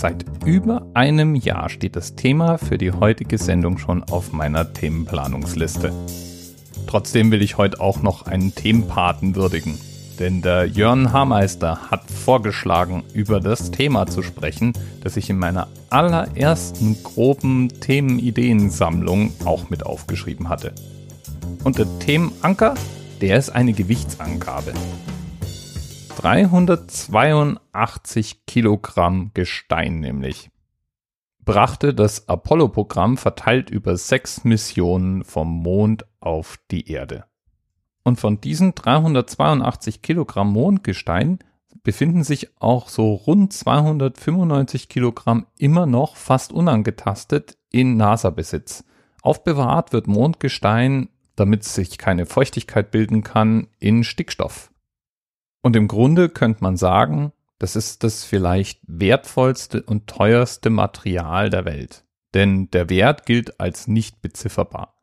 Seit 0.00 0.24
über 0.46 0.86
einem 0.94 1.34
Jahr 1.34 1.68
steht 1.68 1.94
das 1.94 2.14
Thema 2.14 2.56
für 2.56 2.78
die 2.78 2.90
heutige 2.90 3.36
Sendung 3.36 3.76
schon 3.76 4.02
auf 4.02 4.32
meiner 4.32 4.72
Themenplanungsliste. 4.72 5.92
Trotzdem 6.86 7.30
will 7.30 7.42
ich 7.42 7.58
heute 7.58 7.82
auch 7.82 8.00
noch 8.00 8.22
einen 8.22 8.54
Themenpaten 8.54 9.36
würdigen. 9.36 9.78
Denn 10.18 10.40
der 10.40 10.64
Jörn 10.64 11.12
Haarmeister 11.12 11.90
hat 11.90 12.10
vorgeschlagen, 12.10 13.02
über 13.12 13.40
das 13.40 13.72
Thema 13.72 14.06
zu 14.06 14.22
sprechen, 14.22 14.72
das 15.02 15.18
ich 15.18 15.28
in 15.28 15.38
meiner 15.38 15.68
allerersten 15.90 17.02
groben 17.02 17.68
Themenideensammlung 17.68 19.34
auch 19.44 19.68
mit 19.68 19.84
aufgeschrieben 19.84 20.48
hatte. 20.48 20.72
Und 21.62 21.76
der 21.76 21.98
Themenanker, 21.98 22.72
der 23.20 23.36
ist 23.36 23.50
eine 23.50 23.74
Gewichtsangabe. 23.74 24.72
382 26.20 28.44
Kilogramm 28.44 29.30
Gestein 29.32 30.00
nämlich 30.00 30.50
brachte 31.46 31.94
das 31.94 32.28
Apollo-Programm 32.28 33.16
verteilt 33.16 33.70
über 33.70 33.96
sechs 33.96 34.44
Missionen 34.44 35.24
vom 35.24 35.62
Mond 35.62 36.04
auf 36.20 36.58
die 36.70 36.90
Erde. 36.90 37.24
Und 38.02 38.20
von 38.20 38.38
diesen 38.38 38.74
382 38.74 40.02
Kilogramm 40.02 40.52
Mondgestein 40.52 41.38
befinden 41.82 42.22
sich 42.22 42.50
auch 42.60 42.90
so 42.90 43.14
rund 43.14 43.54
295 43.54 44.90
Kilogramm 44.90 45.46
immer 45.56 45.86
noch 45.86 46.16
fast 46.16 46.52
unangetastet 46.52 47.56
in 47.70 47.96
NASA-Besitz. 47.96 48.84
Aufbewahrt 49.22 49.94
wird 49.94 50.06
Mondgestein, 50.06 51.08
damit 51.34 51.64
sich 51.64 51.96
keine 51.96 52.26
Feuchtigkeit 52.26 52.90
bilden 52.90 53.24
kann, 53.24 53.68
in 53.78 54.04
Stickstoff. 54.04 54.69
Und 55.62 55.76
im 55.76 55.88
Grunde 55.88 56.28
könnte 56.28 56.62
man 56.62 56.76
sagen, 56.76 57.32
das 57.58 57.76
ist 57.76 58.04
das 58.04 58.24
vielleicht 58.24 58.80
wertvollste 58.86 59.82
und 59.82 60.06
teuerste 60.06 60.70
Material 60.70 61.50
der 61.50 61.64
Welt. 61.66 62.04
Denn 62.32 62.70
der 62.70 62.88
Wert 62.88 63.26
gilt 63.26 63.60
als 63.60 63.86
nicht 63.86 64.22
bezifferbar. 64.22 64.94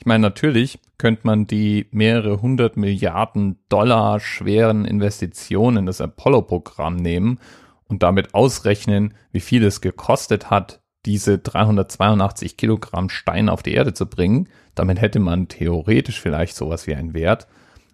Ich 0.00 0.06
meine, 0.06 0.22
natürlich 0.22 0.78
könnte 0.96 1.22
man 1.24 1.46
die 1.46 1.86
mehrere 1.90 2.40
hundert 2.40 2.76
Milliarden 2.76 3.58
Dollar 3.68 4.20
schweren 4.20 4.84
Investitionen 4.84 5.78
in 5.78 5.86
das 5.86 6.00
Apollo-Programm 6.00 6.96
nehmen 6.96 7.40
und 7.88 8.02
damit 8.02 8.34
ausrechnen, 8.34 9.14
wie 9.32 9.40
viel 9.40 9.64
es 9.64 9.80
gekostet 9.80 10.50
hat, 10.50 10.80
diese 11.04 11.38
382 11.38 12.56
Kilogramm 12.56 13.08
Stein 13.08 13.48
auf 13.48 13.62
die 13.62 13.72
Erde 13.72 13.92
zu 13.92 14.06
bringen. 14.06 14.48
Damit 14.74 15.00
hätte 15.00 15.20
man 15.20 15.48
theoretisch 15.48 16.20
vielleicht 16.20 16.54
sowas 16.54 16.86
wie 16.86 16.94
einen 16.94 17.14
Wert. 17.14 17.48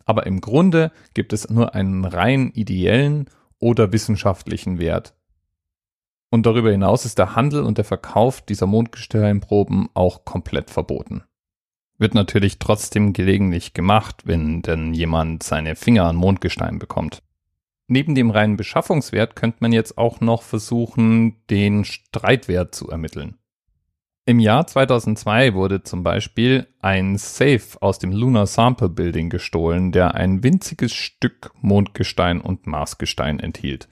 Aber 0.05 0.27
im 0.27 0.41
Grunde 0.41 0.93
gibt 1.15 1.33
es 1.33 1.49
nur 1.49 1.75
einen 1.75 2.05
rein 2.05 2.51
ideellen 2.51 3.31
oder 3.59 3.93
wissenschaftlichen 3.93 4.79
Wert. 4.79 5.15
Und 6.31 6.47
darüber 6.47 6.71
hinaus 6.71 7.05
ist 7.05 7.19
der 7.19 7.37
Handel 7.37 7.63
und 7.63 7.79
der 7.79 7.85
Verkauf 7.85 8.43
dieser 8.43 8.67
Mondgesteinproben 8.67 9.89
auch 9.95 10.25
komplett 10.25 10.71
verboten. 10.71 11.23
Wird 11.97 12.15
natürlich 12.15 12.59
trotzdem 12.59 13.13
gelegentlich 13.13 13.73
gemacht, 13.73 14.23
wenn 14.25 14.63
denn 14.63 14.95
jemand 14.95 15.45
seine 15.45 15.77
Finger 15.77 16.05
an 16.05 16.17
Mondgestein 16.17 16.79
bekommt. 16.79 17.23
Neben 17.87 18.15
dem 18.15 18.31
reinen 18.31 18.57
Beschaffungswert 18.57 19.37
könnte 19.37 19.59
man 19.61 19.73
jetzt 19.73 19.97
auch 19.97 20.21
noch 20.21 20.43
versuchen, 20.43 21.37
den 21.51 21.85
Streitwert 21.85 22.75
zu 22.75 22.91
ermitteln. 22.91 23.37
Im 24.27 24.39
Jahr 24.39 24.67
2002 24.67 25.53
wurde 25.53 25.83
zum 25.83 26.03
Beispiel 26.03 26.67
ein 26.81 27.19
Safe 27.19 27.61
aus 27.81 27.99
dem 27.99 28.11
Lunar 28.11 28.47
Sample 28.47 28.89
Building 28.89 29.29
gestohlen, 29.29 29.93
der 29.93 30.15
ein 30.15 30.43
winziges 30.43 30.95
Stück 30.95 31.51
Mondgestein 31.61 32.41
und 32.41 32.67
Marsgestein 32.67 33.39
enthielt. 33.39 33.87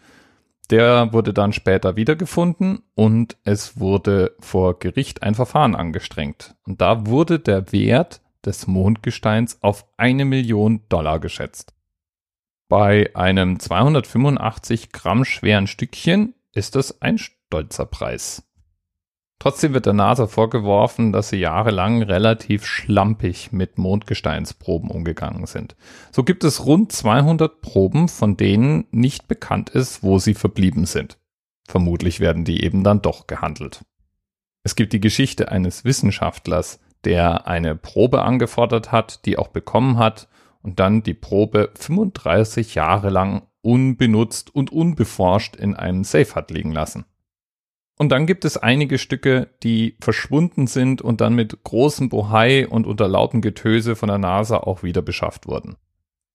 Der 0.71 1.13
wurde 1.13 1.35
dann 1.35 1.53
später 1.53 1.97
wiedergefunden 1.97 2.83
und 2.95 3.37
es 3.45 3.79
wurde 3.79 4.35
vor 4.41 4.79
Gericht 4.79 5.23
ein 5.23 5.35
Verfahren 5.35 5.75
angestrengt. 5.75 6.55
Und 6.65 6.81
da 6.81 7.07
wurde 7.07 7.39
der 7.39 7.71
Wert 7.73 8.23
des 8.43 8.67
Mondgesteins 8.67 9.63
auf 9.63 9.85
eine 9.99 10.25
Million 10.25 10.81
Dollar 10.89 11.21
geschätzt. 11.21 11.75
Bei 12.71 13.15
einem 13.15 13.61
285 13.61 14.93
Gramm 14.93 15.27
schweren 15.27 15.67
Stückchen 15.67 16.35
ist 16.55 16.75
das 16.75 17.03
ein 17.03 17.19
stolzer 17.19 17.85
Preis. 17.85 18.45
Trotzdem 19.43 19.75
wird 19.75 19.87
der 19.87 19.93
NASA 19.93 20.29
vorgeworfen, 20.29 21.11
dass 21.11 21.31
sie 21.31 21.39
jahrelang 21.39 22.01
relativ 22.01 22.65
schlampig 22.65 23.51
mit 23.51 23.77
Mondgesteinsproben 23.77 24.89
umgegangen 24.89 25.47
sind. 25.47 25.75
So 26.13 26.23
gibt 26.23 26.45
es 26.45 26.65
rund 26.65 26.93
200 26.93 27.61
Proben, 27.61 28.07
von 28.07 28.37
denen 28.37 28.85
nicht 28.93 29.27
bekannt 29.27 29.69
ist, 29.71 30.05
wo 30.05 30.21
sie 30.21 30.35
verblieben 30.35 30.87
sind. 30.87 31.19
Vermutlich 31.67 32.21
werden 32.21 32.45
die 32.45 32.63
eben 32.63 32.85
dann 32.85 33.03
doch 33.03 33.27
gehandelt. 33.27 33.85
Es 34.63 34.77
gibt 34.77 34.93
die 34.93 35.01
Geschichte 35.01 35.51
eines 35.51 35.85
Wissenschaftlers, 35.85 36.79
der 37.03 37.49
eine 37.49 37.75
Probe 37.75 38.23
angefordert 38.23 38.93
hat, 38.93 39.27
die 39.27 39.39
auch 39.39 39.49
bekommen 39.49 39.99
hat 39.99 40.29
und 40.63 40.79
dann 40.79 41.03
die 41.03 41.15
Probe 41.15 41.73
35 41.75 42.77
Jahre 42.77 43.11
lang 43.11 43.43
unbenutzt 43.61 44.55
und 44.55 44.71
unbeforscht 44.71 45.57
in 45.57 45.75
einem 45.75 46.05
Safe 46.05 46.33
hat 46.37 46.53
liegen 46.53 46.71
lassen. 46.71 47.07
Und 48.03 48.09
dann 48.09 48.27
gibt 48.27 48.45
es 48.45 48.57
einige 48.57 48.99
Stücke, 48.99 49.51
die 49.63 49.97
verschwunden 50.01 50.67
sind 50.67 51.03
und 51.03 51.21
dann 51.21 51.37
mit 51.37 51.63
großem 51.63 52.09
Bohai 52.09 52.67
und 52.67 52.85
unter 52.85 53.07
lautem 53.07 53.43
Getöse 53.43 53.95
von 53.95 54.09
der 54.09 54.19
NASA 54.19 54.57
auch 54.57 54.83
wieder 54.83 55.03
beschafft 55.03 55.47
wurden. 55.47 55.77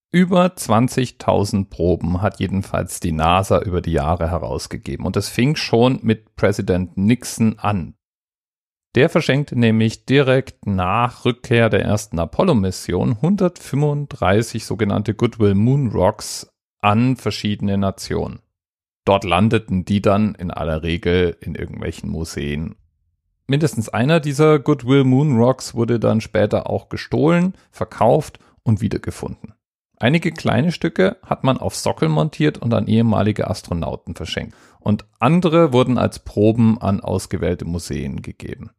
Über 0.10 0.46
20.000 0.46 1.70
Proben 1.70 2.22
hat 2.22 2.40
jedenfalls 2.40 3.02
die 3.02 3.12
NASA 3.12 3.60
über 3.60 3.82
die 3.82 3.92
Jahre 3.92 4.32
herausgegeben 4.32 5.06
und 5.06 5.18
es 5.18 5.28
fing 5.28 5.58
schon 5.58 6.00
mit 6.04 6.38
Präsident 6.38 6.96
Nixon 6.96 7.60
an. 7.60 7.96
Der 8.96 9.10
verschenkte 9.10 9.60
nämlich 9.60 10.06
direkt 10.06 10.66
nach 10.66 11.26
Rückkehr 11.26 11.70
der 11.70 11.82
ersten 11.82 12.18
Apollo-Mission 12.18 13.18
135 13.22 14.64
sogenannte 14.64 15.16
Goodwill 15.16 15.54
Moon 15.54 15.90
Rocks 15.90 16.50
an 16.80 17.18
verschiedene 17.18 17.78
Nationen. 17.78 18.40
Dort 19.08 19.24
landeten 19.24 19.86
die 19.86 20.02
dann 20.02 20.36
in 20.36 20.52
aller 20.52 20.84
Regel 20.84 21.38
in 21.40 21.56
irgendwelchen 21.56 22.10
Museen. 22.10 22.76
Mindestens 23.48 23.88
einer 23.88 24.20
dieser 24.20 24.60
Goodwill 24.60 25.06
Moon 25.06 25.38
Rocks 25.38 25.74
wurde 25.74 25.98
dann 25.98 26.20
später 26.20 26.70
auch 26.70 26.90
gestohlen, 26.90 27.54
verkauft 27.72 28.40
und 28.64 28.82
wiedergefunden. 28.82 29.54
Einige 29.98 30.34
kleine 30.34 30.74
Stücke 30.74 31.16
hat 31.24 31.46
man 31.46 31.58
auf 31.58 31.74
Sockel 31.74 32.10
montiert 32.10 32.58
und 32.58 32.74
an 32.74 32.88
ehemalige 32.88 33.50
Astronauten 33.50 34.14
verschenkt. 34.14 34.58
Und 34.82 35.06
andere 35.20 35.72
wurden 35.72 35.98
als 35.98 36.20
Proben 36.20 36.78
an 36.82 37.00
ausgewählte 37.00 37.64
Museen 37.64 38.22
gegeben. 38.22 38.72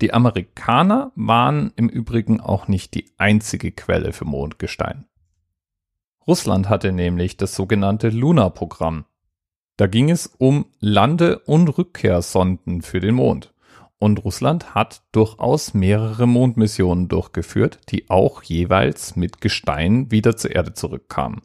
Die 0.00 0.14
Amerikaner 0.14 1.12
waren 1.14 1.74
im 1.76 1.90
Übrigen 1.90 2.40
auch 2.40 2.68
nicht 2.68 2.94
die 2.94 3.10
einzige 3.18 3.70
Quelle 3.72 4.14
für 4.14 4.24
Mondgestein. 4.24 5.04
Russland 6.26 6.70
hatte 6.70 6.90
nämlich 6.90 7.36
das 7.36 7.54
sogenannte 7.54 8.08
Luna-Programm, 8.08 9.04
da 9.78 9.86
ging 9.86 10.10
es 10.10 10.26
um 10.26 10.66
Lande- 10.80 11.38
und 11.38 11.68
Rückkehrsonden 11.68 12.82
für 12.82 13.00
den 13.00 13.14
Mond. 13.14 13.54
Und 13.98 14.22
Russland 14.24 14.74
hat 14.74 15.00
durchaus 15.12 15.72
mehrere 15.72 16.26
Mondmissionen 16.26 17.08
durchgeführt, 17.08 17.78
die 17.88 18.10
auch 18.10 18.42
jeweils 18.42 19.16
mit 19.16 19.40
Gestein 19.40 20.10
wieder 20.10 20.36
zur 20.36 20.54
Erde 20.54 20.74
zurückkamen. 20.74 21.40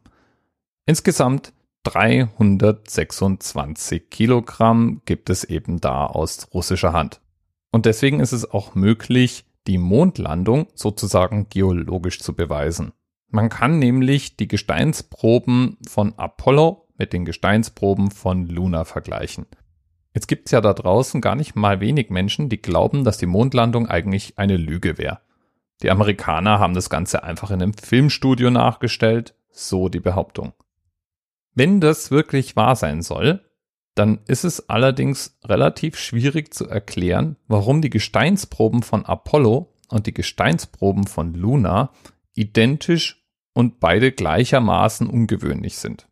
Insgesamt 0.85 1.53
326 1.83 4.09
Kilogramm 4.09 5.01
gibt 5.05 5.29
es 5.29 5.43
eben 5.43 5.79
da 5.79 6.07
aus 6.07 6.47
russischer 6.53 6.91
Hand. 6.91 7.21
Und 7.71 7.85
deswegen 7.85 8.19
ist 8.19 8.31
es 8.31 8.49
auch 8.49 8.73
möglich, 8.73 9.45
die 9.67 9.77
Mondlandung 9.77 10.65
sozusagen 10.73 11.49
geologisch 11.49 12.19
zu 12.19 12.33
beweisen. 12.33 12.93
Man 13.29 13.49
kann 13.49 13.77
nämlich 13.79 14.37
die 14.37 14.47
Gesteinsproben 14.47 15.77
von 15.87 16.13
Apollo 16.17 16.82
mit 16.97 17.13
den 17.13 17.25
Gesteinsproben 17.25 18.11
von 18.11 18.47
Luna 18.47 18.85
vergleichen. 18.85 19.45
Jetzt 20.13 20.27
gibt 20.27 20.47
es 20.47 20.51
ja 20.51 20.61
da 20.61 20.73
draußen 20.73 21.21
gar 21.21 21.35
nicht 21.35 21.55
mal 21.55 21.79
wenig 21.79 22.09
Menschen, 22.09 22.49
die 22.49 22.61
glauben, 22.61 23.03
dass 23.03 23.17
die 23.17 23.25
Mondlandung 23.25 23.87
eigentlich 23.87 24.37
eine 24.37 24.57
Lüge 24.57 24.97
wäre. 24.97 25.21
Die 25.81 25.89
Amerikaner 25.89 26.59
haben 26.59 26.75
das 26.75 26.89
Ganze 26.89 27.23
einfach 27.23 27.49
in 27.49 27.61
einem 27.61 27.73
Filmstudio 27.73 28.51
nachgestellt, 28.51 29.35
so 29.49 29.89
die 29.89 29.99
Behauptung. 29.99 30.53
Wenn 31.55 31.81
das 31.81 32.11
wirklich 32.11 32.55
wahr 32.55 32.75
sein 32.75 33.01
soll, 33.01 33.43
dann 33.95 34.19
ist 34.27 34.43
es 34.43 34.69
allerdings 34.69 35.37
relativ 35.43 35.97
schwierig 35.97 36.53
zu 36.53 36.67
erklären, 36.67 37.35
warum 37.47 37.81
die 37.81 37.91
Gesteinsproben 37.91 38.81
von 38.81 39.05
Apollo 39.05 39.71
und 39.89 40.07
die 40.07 40.13
Gesteinsproben 40.13 41.05
von 41.05 41.33
Luna 41.33 41.91
identisch 42.33 43.23
und 43.53 43.79
beide 43.79 44.11
gleichermaßen 44.11 45.07
ungewöhnlich 45.07 45.77
sind. 45.77 46.07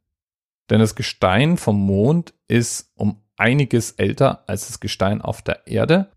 Denn 0.71 0.79
das 0.79 0.95
Gestein 0.95 1.57
vom 1.57 1.85
Mond 1.85 2.33
ist 2.47 2.94
um 2.95 3.21
einiges 3.35 3.91
älter 3.91 4.45
als 4.47 4.68
das 4.68 4.79
Gestein 4.79 5.21
auf 5.21 5.41
der 5.41 5.68
Erde. 5.68 6.09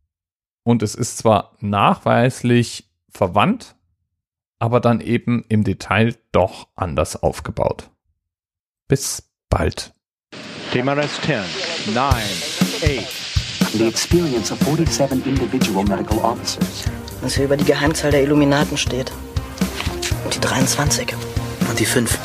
Und 0.62 0.82
es 0.84 0.94
ist 0.94 1.18
zwar 1.18 1.56
nachweislich 1.58 2.88
verwandt, 3.10 3.74
aber 4.60 4.78
dann 4.78 5.00
eben 5.00 5.44
im 5.48 5.64
Detail 5.64 6.14
doch 6.30 6.68
anders 6.76 7.20
aufgebaut. 7.20 7.90
Bis 8.86 9.28
bald. 9.50 9.92
TMRS 10.72 11.20
10, 11.22 11.40
9, 11.92 12.14
eight. 12.82 13.08
The 13.72 13.88
experience 13.88 14.52
of 14.52 14.60
47 14.60 15.26
individual 15.26 15.84
medical 15.84 16.18
officers. 16.18 16.84
Was 17.22 17.34
hier 17.34 17.46
über 17.46 17.56
die 17.56 17.64
Geheimzahl 17.64 18.12
der 18.12 18.22
Illuminaten 18.22 18.76
steht. 18.76 19.10
Und 20.24 20.36
die 20.36 20.40
23. 20.40 21.12
Und 21.68 21.80
die 21.80 21.86
5. 21.86 22.18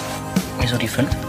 Wieso 0.59 0.77
die 0.77 0.87
5? 0.87 1.28